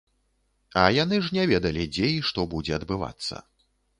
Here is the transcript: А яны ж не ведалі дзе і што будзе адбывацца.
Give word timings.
А 0.83 0.85
яны 1.03 1.19
ж 1.27 1.35
не 1.35 1.43
ведалі 1.51 1.85
дзе 1.93 2.09
і 2.13 2.17
што 2.31 2.45
будзе 2.53 2.73
адбывацца. 2.81 3.35